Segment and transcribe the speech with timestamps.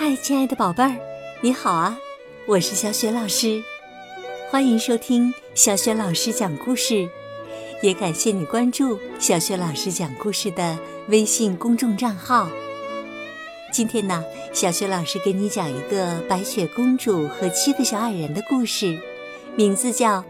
[0.00, 0.96] 嗨，亲爱的宝贝儿，
[1.40, 1.98] 你好啊！
[2.46, 3.60] 我是小雪老师，
[4.48, 7.08] 欢迎收听小雪老师讲故事，
[7.82, 12.48] 也感谢你关注小雪老师讲故事的微信公众账号。
[13.72, 18.96] 今天呢，小雪老师给你讲一个白雪公主和七个小矮人的故事，
[19.56, 20.20] 名字叫《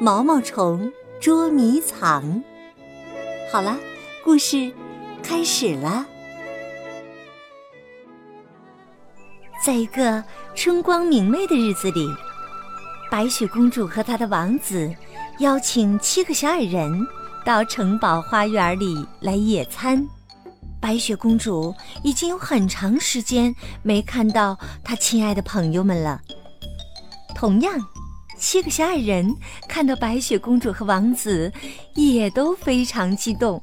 [0.00, 2.24] 毛毛虫捉迷藏》。
[3.52, 3.78] 好了，
[4.24, 4.72] 故事
[5.22, 6.06] 开始了。
[9.64, 10.22] 在一个
[10.54, 12.06] 春光明媚的日子里，
[13.10, 14.94] 白雪公主和她的王子
[15.40, 16.92] 邀请七个小矮人
[17.44, 20.06] 到城堡花园里来野餐。
[20.80, 21.74] 白雪公主
[22.04, 23.52] 已经有很长时间
[23.82, 26.20] 没看到她亲爱的朋友们了。
[27.34, 27.74] 同样，
[28.38, 29.34] 七个小矮人
[29.68, 31.52] 看到白雪公主和王子，
[31.94, 33.60] 也都非常激动。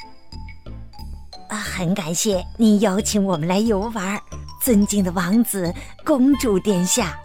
[1.47, 4.21] 啊，很感谢您邀请我们来游玩。
[4.63, 5.73] 尊敬的王子、
[6.05, 7.19] 公主殿下，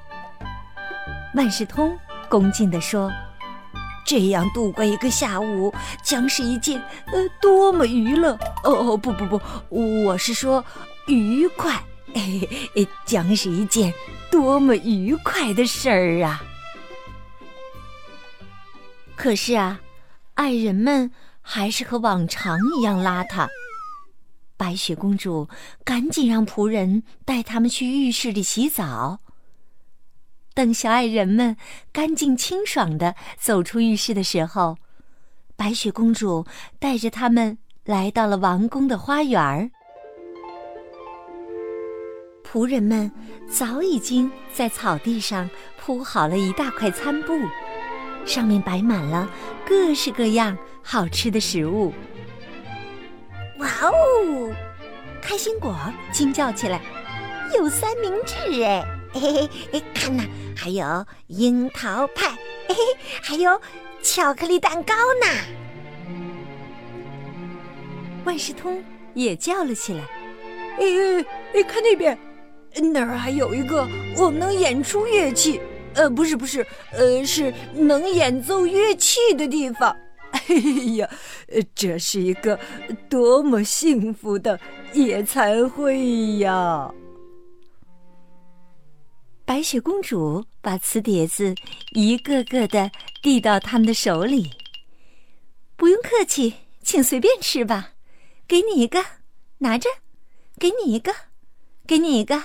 [1.37, 1.96] 万事通
[2.29, 3.12] 恭敬地说
[4.04, 10.65] ：“这样度过一个下午，将是一件呃多么娱乐哦不不不，我是说
[11.07, 11.80] 愉快，
[13.07, 13.95] 将是一件
[14.32, 16.43] 多么愉快的事儿啊！”
[19.15, 19.79] 可是啊，
[20.34, 23.46] 爱人们还是和往常一样邋遢。
[24.59, 25.48] 白雪公主
[25.84, 29.20] 赶紧让仆人带他们去浴室里洗澡。
[30.52, 31.56] 等小矮人们
[31.92, 34.76] 干净清爽的走出浴室的时候，
[35.54, 36.45] 白雪公主
[36.80, 39.70] 带着他们来到了王宫的花园儿。
[42.43, 43.12] 仆人们
[43.48, 47.38] 早已经在草地上铺好了一大块餐布，
[48.26, 49.30] 上面摆满了
[49.65, 51.93] 各式各样好吃的食物。
[53.59, 54.54] 哇哦！
[55.20, 55.74] 开心果
[56.12, 56.80] 惊叫起来
[57.56, 60.23] ：“有三明治哎，嘿嘿，看呐，
[60.56, 62.28] 还有樱桃派，
[62.68, 63.60] 嘿嘿，还有
[64.03, 65.27] 巧克力蛋糕呢！”
[68.25, 68.83] 万事通
[69.15, 70.04] 也叫了起来
[70.78, 72.16] ：“哎哎哎，看那边，
[72.93, 75.60] 那儿还有一个我们能演出乐器，
[75.94, 79.94] 呃，不是不是，呃，是能演奏乐器的地方。”
[80.48, 80.54] 哎
[80.97, 81.09] 呀，
[81.75, 82.59] 这是一个
[83.09, 84.59] 多么幸福的
[84.92, 86.92] 野餐会呀！
[89.44, 91.54] 白雪公主把瓷碟子
[91.92, 92.91] 一个个的
[93.22, 94.50] 递到他们的手里。
[95.76, 97.92] 不用客气，请随便吃吧。
[98.47, 99.04] 给你一个，
[99.59, 99.88] 拿着；
[100.59, 101.15] 给你一个，
[101.86, 102.42] 给你一个。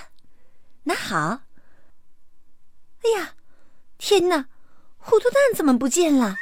[0.84, 1.42] 那好。
[3.02, 3.34] 哎呀，
[3.98, 4.46] 天哪！
[4.98, 6.36] 糊涂蛋怎么不见了？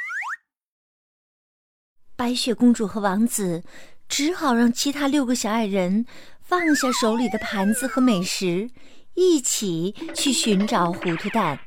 [2.15, 3.63] 白雪公主和王子
[4.07, 6.05] 只好让其他六个小矮人
[6.41, 8.69] 放下手里的盘子和美食，
[9.15, 11.57] 一起去寻找糊涂蛋。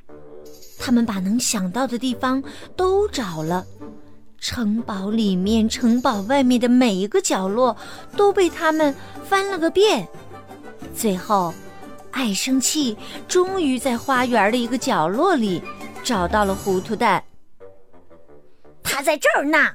[0.79, 2.43] 他们把能想到的地方
[2.77, 3.67] 都找了，
[4.39, 7.77] 城堡里面、城堡外面的每一个角落
[8.17, 10.07] 都被他们翻了个遍。
[10.95, 11.53] 最后，
[12.11, 12.97] 爱生气
[13.27, 15.63] 终于在花园的一个角落里
[16.05, 17.25] 找到了糊涂蛋。
[18.83, 19.75] 他在这儿呢。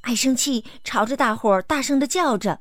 [0.00, 2.58] 爱生气朝着大伙儿大声的叫着，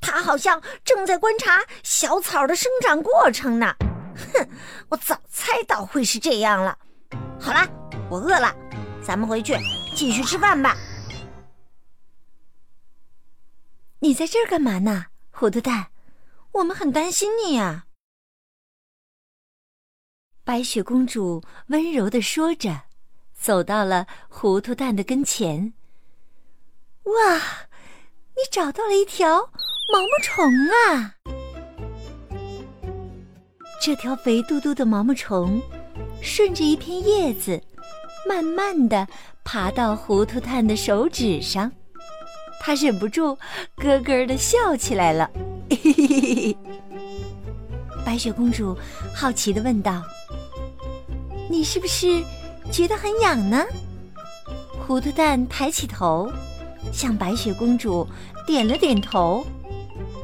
[0.00, 3.74] 他好像正在观察小草的生长过程呢。
[4.16, 4.48] 哼，
[4.88, 6.78] 我早猜到会是这样了。
[7.40, 7.68] 好了，
[8.10, 8.54] 我饿了，
[9.02, 9.54] 咱们回去
[9.94, 10.76] 继续吃饭吧。
[13.98, 15.88] 你在这儿干嘛呢，糊涂蛋？
[16.52, 17.86] 我们很担心你呀。
[20.44, 22.82] 白雪公主温柔的说着，
[23.32, 25.72] 走到了糊涂蛋的跟前。
[27.04, 27.36] 哇，
[28.34, 29.50] 你找到了一条
[29.92, 31.16] 毛毛虫啊！
[33.82, 35.60] 这条肥嘟嘟的毛毛虫，
[36.22, 37.62] 顺着一片叶子，
[38.26, 39.06] 慢慢的
[39.44, 41.70] 爬到糊涂蛋的手指上，
[42.60, 43.36] 他忍不住
[43.76, 45.30] 咯咯的笑起来了。
[48.04, 48.74] 白雪公主
[49.14, 50.02] 好奇的问道
[51.50, 52.24] ：“你是不是
[52.72, 53.62] 觉得很痒呢？”
[54.86, 56.32] 糊涂蛋抬起头。
[56.94, 58.06] 向白雪公主
[58.46, 59.44] 点了点头，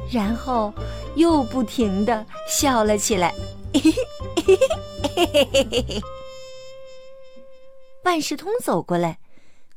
[0.09, 0.73] 然后
[1.15, 3.33] 又不停的笑了起来。
[8.03, 9.19] 万事通走过来，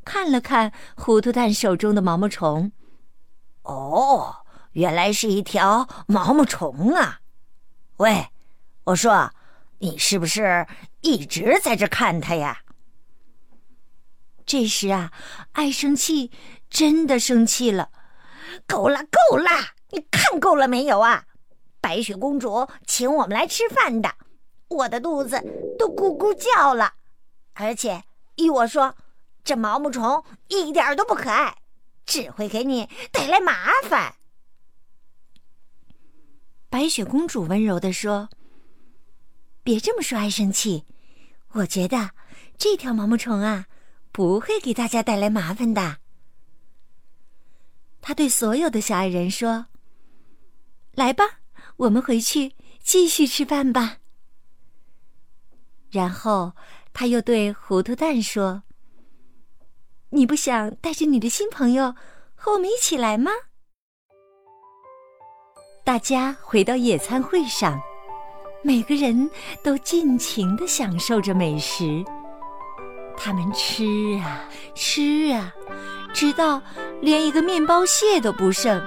[0.05, 2.70] 看了看糊涂蛋手中的毛毛虫。
[3.64, 4.37] 哦，
[4.73, 7.20] 原来是一条毛毛虫啊！
[7.96, 8.29] 喂，
[8.85, 9.32] 我说，
[9.79, 10.67] 你是不是
[11.00, 12.61] 一直在这看它呀？
[14.46, 15.12] 这时啊，
[15.52, 16.31] 爱生气。
[16.70, 17.88] 真的生气了，
[18.67, 19.49] 够了，够了！
[19.91, 21.25] 你看够了没有啊？
[21.81, 24.12] 白雪公主请我们来吃饭的，
[24.67, 25.41] 我的肚子
[25.79, 26.94] 都咕咕叫了。
[27.52, 28.02] 而且
[28.35, 28.96] 依我说，
[29.44, 31.56] 这毛毛虫一点都不可爱，
[32.05, 34.17] 只会给你带来麻烦。”
[36.69, 38.29] 白雪公主温柔地说
[39.62, 40.85] ：“别这么说，爱生气。
[41.52, 42.11] 我觉得
[42.58, 43.67] 这条毛毛虫啊，
[44.14, 45.96] 不会给大家带来麻烦的。”
[48.00, 49.66] 他对所有的小矮人说
[50.94, 51.25] ：“来吧，
[51.78, 53.96] 我们回去继续吃饭吧。”
[55.90, 56.52] 然后，
[56.93, 58.62] 他又对糊涂蛋说
[60.11, 61.96] ：“你不想带着你的新朋友
[62.37, 63.32] 和我们一起来吗？”
[65.82, 67.81] 大家回到野餐会上，
[68.62, 69.28] 每个人
[69.62, 72.05] 都尽情的享受着美食。
[73.16, 73.84] 他们吃
[74.22, 74.44] 啊
[74.75, 75.52] 吃啊，
[76.12, 76.61] 直到
[77.00, 78.81] 连一个面包屑都不剩。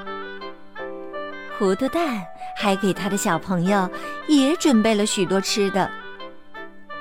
[1.57, 2.23] 糊涂蛋
[2.55, 3.89] 还给他的小朋友
[4.27, 5.89] 也准备了许多吃的。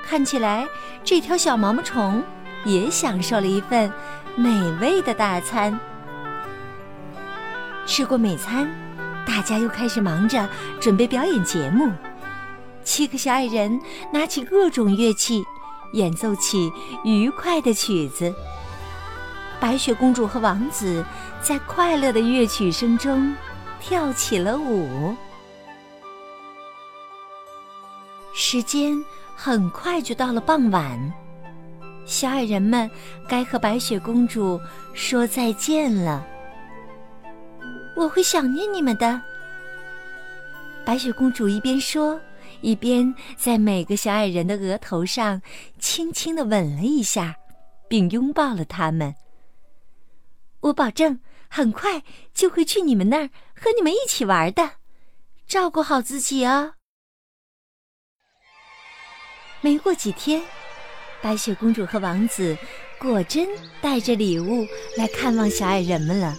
[0.03, 0.67] 看起来，
[1.03, 2.23] 这条小毛毛虫
[2.65, 3.91] 也享受了一份
[4.35, 4.49] 美
[4.81, 5.79] 味的大餐。
[7.85, 8.67] 吃过美餐。
[9.27, 10.47] 大家又开始忙着
[10.79, 11.91] 准备表演节目。
[12.81, 13.77] 七个小矮人
[14.13, 15.43] 拿起各种乐器，
[15.93, 16.71] 演奏起
[17.03, 18.33] 愉快的曲子。
[19.59, 21.03] 白雪公主和王子
[21.41, 23.35] 在快乐的乐曲声中
[23.79, 25.15] 跳起了舞。
[28.33, 28.95] 时间
[29.35, 31.13] 很快就到了傍晚，
[32.05, 32.89] 小矮人们
[33.27, 34.61] 该和白雪公主
[34.93, 36.23] 说再见了。
[37.95, 39.19] 我会想念你们的。
[40.85, 42.19] 白雪公主一边说，
[42.61, 45.41] 一边在每个小矮人的额头上
[45.79, 47.35] 轻轻的吻了一下，
[47.87, 49.13] 并拥抱了他们。
[50.61, 54.71] 我保证很快就会去你们那儿和你们一起玩的，
[55.47, 56.73] 照顾好自己哦！
[59.61, 60.41] 没过几天，
[61.21, 62.57] 白雪公主和王子
[62.99, 63.47] 果真
[63.81, 64.65] 带着礼物
[64.97, 66.35] 来看望小矮人们了。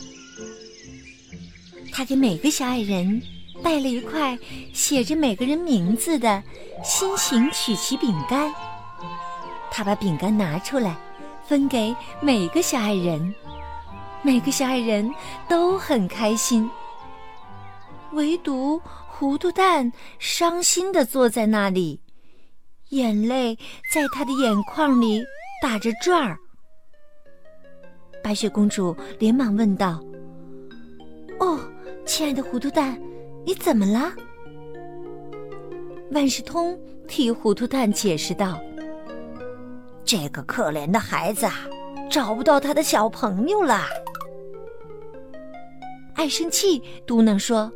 [1.92, 3.20] 他给每个小矮人
[3.62, 4.38] 带了一块
[4.72, 6.42] 写着每个人名字的
[6.84, 8.52] 心形曲奇饼干。
[9.70, 10.96] 他把饼干拿出来，
[11.46, 13.34] 分给每个小矮人，
[14.22, 15.12] 每个小矮人
[15.48, 16.68] 都很开心。
[18.12, 22.00] 唯独糊涂蛋伤心的坐在那里，
[22.90, 23.56] 眼泪
[23.92, 25.22] 在他的眼眶里
[25.62, 26.38] 打着转儿。
[28.22, 30.02] 白雪公主连忙问道
[31.40, 31.58] ：“哦。”
[32.08, 32.98] 亲爱的糊涂蛋，
[33.44, 34.12] 你怎么了？
[36.10, 38.58] 万事通替糊涂蛋解释道
[40.04, 41.66] ：“这个可怜的孩子啊，
[42.10, 43.84] 找不到他的小朋友了。”
[46.14, 47.70] 爱生气嘟囔说：“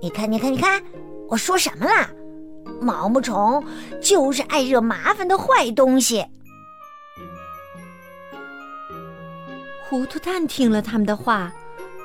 [0.00, 0.82] 你看，你看，你看，
[1.28, 2.10] 我说什么了？
[2.80, 3.64] 毛毛虫
[4.00, 6.24] 就是爱惹麻烦的坏东西。”
[9.88, 11.52] 糊涂蛋听了他们的话。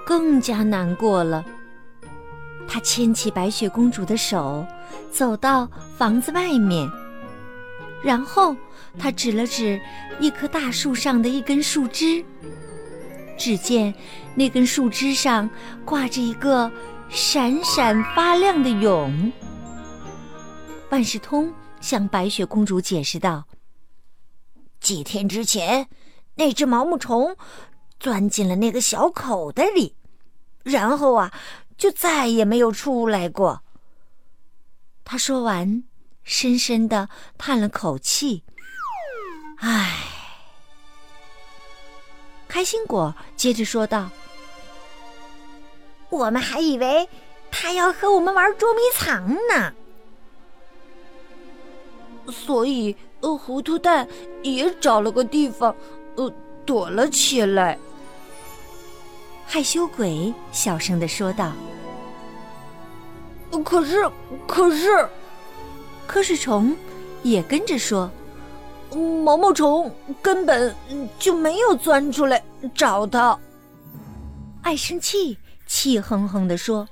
[0.05, 1.43] 更加难过了。
[2.67, 4.65] 他牵起白雪公主的手，
[5.11, 6.89] 走到房子外面，
[8.03, 8.55] 然后
[8.99, 9.79] 他指了指
[10.19, 12.23] 一棵大树上的一根树枝。
[13.37, 13.93] 只见
[14.33, 15.47] 那根树枝上
[15.85, 16.71] 挂着一个
[17.07, 19.31] 闪闪发亮的蛹。
[20.89, 23.45] 万事通向白雪公主解释道
[24.81, 25.87] ：“几天之前，
[26.35, 27.35] 那只毛毛虫
[27.99, 29.95] 钻进了那个小口袋里。”
[30.63, 31.31] 然后啊，
[31.77, 33.61] 就再也没有出来过。
[35.05, 35.83] 他说完，
[36.23, 37.07] 深深的
[37.37, 38.43] 叹了口气
[39.59, 40.03] ：“唉。”
[42.47, 44.09] 开心果接着说道
[46.09, 47.07] ：“我们还以为
[47.51, 49.73] 他要和我们玩捉迷藏呢，
[52.31, 54.07] 所以呃，糊涂蛋
[54.43, 55.75] 也找了个地方，
[56.15, 56.33] 呃，
[56.65, 57.77] 躲了起来。”
[59.49, 61.53] 害羞鬼小声的说道
[63.63, 64.07] ：“可是，
[64.45, 65.07] 可是，
[66.05, 66.75] 瞌睡虫
[67.23, 68.11] 也跟着说，
[69.23, 69.89] 毛毛虫
[70.21, 70.75] 根本
[71.17, 72.43] 就没有钻出来
[72.75, 73.39] 找他。”
[74.61, 76.85] 爱生气气哼哼的说：“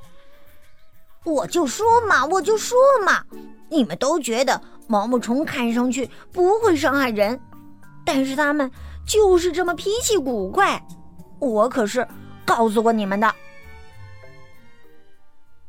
[1.26, 3.22] 我就说嘛，我就说嘛，
[3.70, 7.38] 你们都觉得毛毛虫看上去不会伤害人，
[8.06, 8.72] 但是他们
[9.06, 10.82] 就是这么脾气古怪。
[11.40, 12.08] 我可是。”
[12.46, 13.34] 告诉过你们的。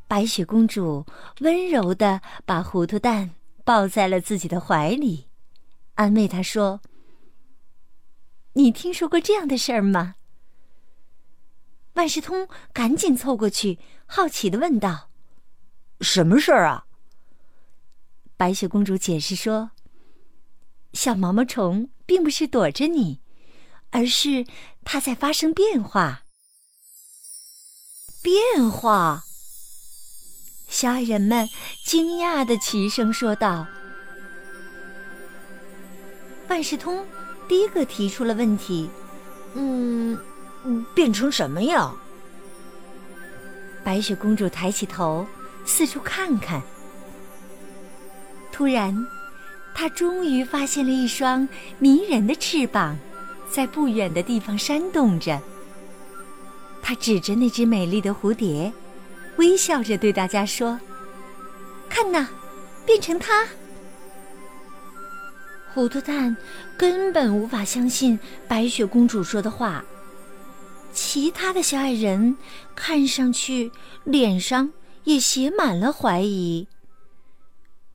[0.08, 1.04] 白雪公主
[1.40, 5.26] 温柔的把糊涂蛋抱在了自己的怀里，
[5.94, 6.80] 安慰他说
[8.54, 10.14] ：“你听说过这样的事儿吗？”
[11.94, 15.10] 万事通赶紧凑过去，好奇的问道
[16.02, 16.86] ：“什么事儿啊？
[18.36, 19.70] 白雪公主解释说
[20.92, 23.20] ：“小毛毛虫并不是躲着你，
[23.90, 24.46] 而是
[24.84, 26.24] 它在发生变化。”
[28.26, 29.22] 变化！
[30.66, 31.48] 小矮人们
[31.84, 33.64] 惊讶的齐声说道。
[36.48, 37.06] 万事通
[37.46, 38.90] 第一个提出了问题
[39.54, 40.18] ：“嗯，
[40.92, 41.94] 变成什么呀？”
[43.84, 45.24] 白雪公主抬起头，
[45.64, 46.60] 四处看看。
[48.50, 48.92] 突然，
[49.72, 52.98] 她终于发现了一双迷人的翅膀，
[53.48, 55.40] 在不远的地方扇动着。
[56.88, 58.72] 他指着那只美丽的蝴蝶，
[59.38, 60.78] 微笑着对大家说
[61.90, 62.28] ：“看呐，
[62.86, 63.44] 变成它！”
[65.74, 66.36] 糊涂蛋
[66.78, 68.16] 根本无法相信
[68.46, 69.84] 白雪公主说的话。
[70.92, 72.36] 其他的小矮人
[72.76, 73.72] 看上去
[74.04, 76.68] 脸上也写满了怀疑。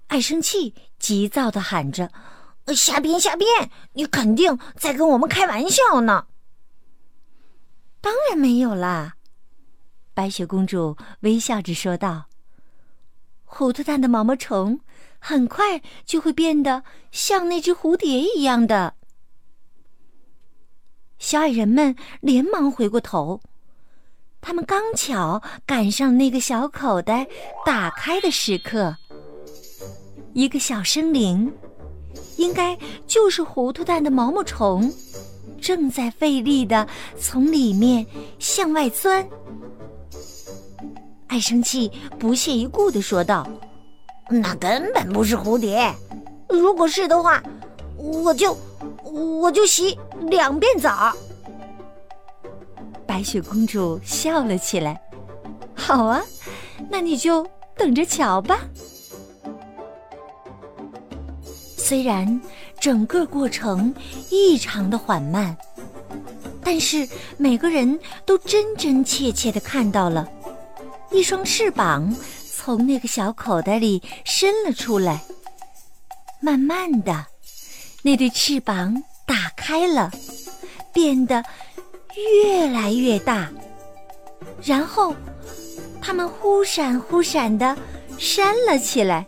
[0.08, 2.12] 爱生气，急躁的喊着
[2.76, 3.48] ：“瞎编瞎编！
[3.94, 6.26] 你肯定在跟我们开玩笑呢！”
[8.02, 9.14] 当然没有啦，
[10.14, 12.26] 白雪公主微笑着说道
[13.46, 14.80] ：“糊涂蛋的毛毛虫
[15.20, 18.96] 很快就会变得像那只蝴蝶一样的。”
[21.20, 23.40] 小矮人们连忙回过头，
[24.42, 27.28] 他们刚巧赶上那个小口袋
[27.64, 28.98] 打开的时刻。
[30.34, 31.54] 一个小生灵，
[32.38, 34.92] 应该就是糊涂蛋的毛毛虫，
[35.62, 36.88] 正在费力的
[37.18, 38.06] 从里面
[38.40, 39.26] 向外钻。
[41.28, 41.90] 爱生气
[42.20, 43.48] 不屑一顾的说道
[44.30, 45.94] ：“那根本不是蝴蝶，
[46.50, 47.42] 如果是的话，
[47.96, 48.58] 我就
[49.04, 51.16] 我就洗两遍澡。”
[53.08, 55.00] 白雪公主笑了起来
[55.74, 56.22] ：“好啊，
[56.90, 58.60] 那你就等着瞧吧。”
[61.78, 62.42] 虽然
[62.82, 63.94] 整个过程
[64.32, 65.56] 异常的缓慢，
[66.64, 67.08] 但是
[67.38, 70.28] 每个人都真真切切的看到了，
[71.12, 72.12] 一双翅膀
[72.52, 75.22] 从那个小口袋里伸了出来。
[76.40, 77.28] 慢慢的，
[78.02, 80.12] 那对翅膀打开了，
[80.92, 81.44] 变得
[82.44, 83.48] 越来越大，
[84.64, 85.16] 然后
[86.02, 87.78] 它们忽闪忽闪的
[88.18, 89.28] 扇了起来。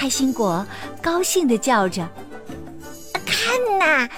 [0.00, 0.66] 开心果
[1.02, 2.08] 高兴的叫着
[3.26, 4.08] ：“看呐，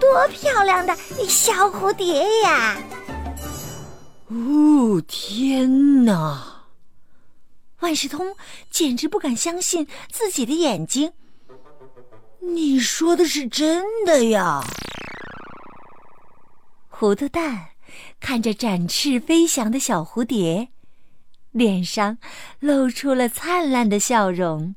[0.00, 0.96] 多漂亮的
[1.28, 2.78] 小蝴蝶呀！”
[4.28, 6.64] 哦，天哪！
[7.80, 8.34] 万事通
[8.70, 11.12] 简直不敢相信自己的眼睛。
[12.40, 14.64] 你说的是真的呀？
[16.88, 17.72] 糊涂蛋
[18.18, 20.68] 看着展翅飞翔的小蝴蝶，
[21.50, 22.16] 脸上
[22.60, 24.74] 露出了灿烂的笑容。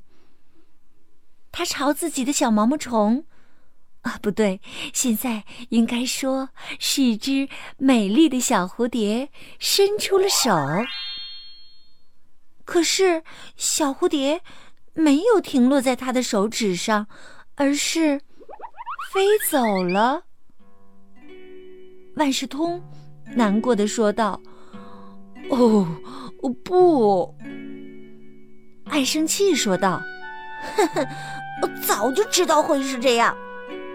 [1.51, 3.25] 他朝自己的小毛毛虫，
[4.01, 4.61] 啊，不对，
[4.93, 9.29] 现在应该说是一只美丽的小蝴蝶，
[9.59, 10.55] 伸出了手。
[12.63, 13.23] 可是
[13.57, 14.41] 小蝴蝶
[14.93, 17.07] 没有停落在他的手指上，
[17.55, 18.21] 而是
[19.13, 20.23] 飞走了。
[22.15, 22.81] 万事通
[23.35, 24.41] 难过的说道
[25.51, 25.85] ：“哦，
[26.63, 27.35] 不！”
[28.87, 30.01] 爱生气说道
[30.77, 31.07] ：“呵呵。”
[31.61, 33.35] 我早就知道会是这样，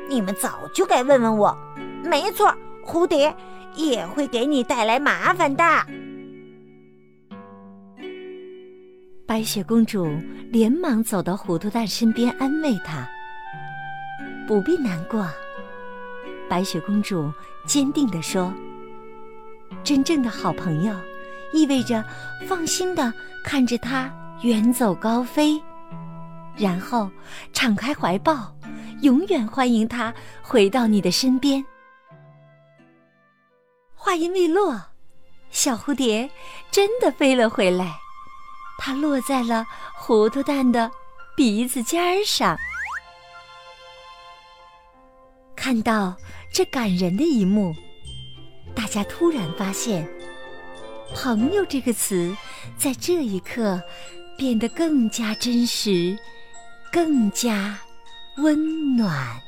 [0.08, 1.56] 你们早就该问问我。
[2.04, 2.54] 没错，
[2.84, 3.34] 蝴蝶
[3.74, 5.64] 也会给你带来麻烦的。
[9.26, 10.08] 白雪公主
[10.52, 13.06] 连忙走到糊涂蛋身边，安慰他
[14.46, 15.26] ：“不必难过。”
[16.48, 17.28] 白雪公主
[17.66, 18.54] 坚定地说
[19.82, 20.94] ：“真正的好朋友，
[21.52, 22.04] 意味着
[22.46, 24.08] 放心的看着他
[24.42, 25.60] 远走高飞。”
[26.56, 27.10] 然后，
[27.52, 28.54] 敞开怀抱，
[29.02, 31.64] 永远欢迎他回到你的身边。
[33.94, 34.80] 话音未落，
[35.50, 36.30] 小蝴蝶
[36.70, 37.96] 真的飞了回来，
[38.78, 40.90] 它落在了糊涂蛋的
[41.36, 42.56] 鼻子尖儿上。
[45.54, 46.16] 看到
[46.52, 47.74] 这感人的一幕，
[48.74, 50.08] 大家突然发现
[51.12, 52.34] ，“朋友”这个词
[52.78, 53.82] 在这一刻
[54.38, 56.16] 变得更加真实。
[56.96, 57.78] 更加
[58.38, 59.38] 温暖。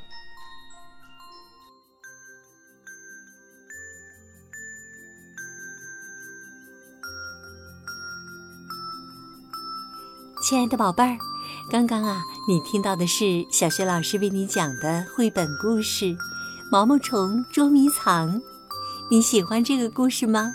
[10.43, 11.17] 亲爱的宝贝儿，
[11.71, 16.05] 刚刚啊，你听到的是小学老师为你讲的绘本故事
[16.71, 18.31] 《毛毛虫捉迷藏》，
[19.11, 20.53] 你喜欢这个故事吗？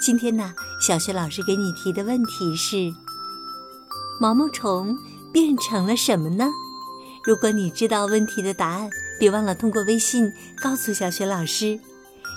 [0.00, 0.52] 今天呢，
[0.84, 2.92] 小雪老师给你提的问题是：
[4.20, 4.98] 毛毛虫
[5.32, 6.50] 变成了什么呢？
[7.24, 11.78] 如果你知道问题的答案，别忘了通过微信告诉小雪老师。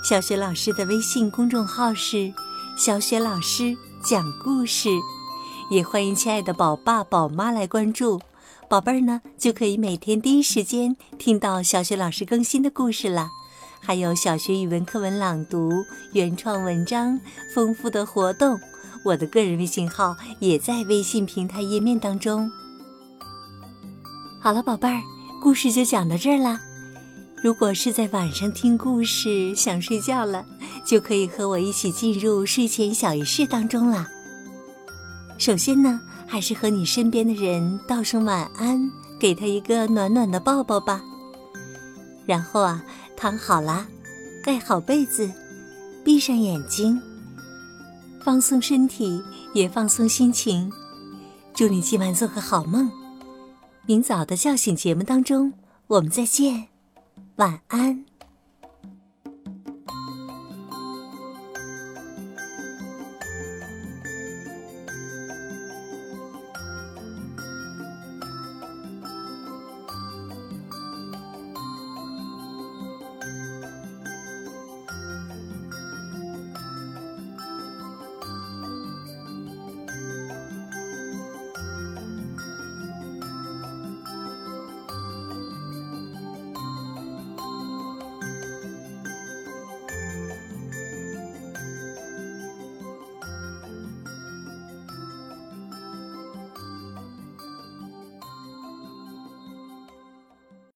[0.08, 2.32] 小雪老师的微信公众号是
[2.78, 4.90] “小雪老师讲故事”，
[5.72, 8.22] 也欢迎亲爱的宝爸宝妈来关注。
[8.70, 13.30] 宝贝儿呢，就可以每天第一时间听到小雪老师更新的故事了。
[13.80, 15.72] 还有小学语文课文朗读、
[16.14, 17.20] 原创文章、
[17.54, 18.60] 丰富的活动。
[19.04, 22.52] 我的个人微信号也在微信平台页面当中。
[24.46, 25.02] 好了，宝贝儿，
[25.42, 26.62] 故事就讲到这儿啦。
[27.42, 30.46] 如果是在晚上听故事想睡觉了，
[30.86, 34.06] 就可以和我一起进入睡前小仪式当中了。
[35.40, 38.88] 首先呢，还是和你身边的人道声晚安，
[39.20, 41.02] 给他一个暖暖的抱抱吧。
[42.28, 42.86] 然后啊，
[43.18, 43.88] 躺好啦，
[44.44, 45.28] 盖好被子，
[46.04, 47.02] 闭上眼睛，
[48.24, 49.24] 放松身体，
[49.56, 50.72] 也放松心情。
[51.56, 52.92] 祝你今晚做个好梦。
[53.88, 55.54] 明早的叫醒节目当中，
[55.88, 56.70] 我们再见。
[57.36, 58.15] 晚安。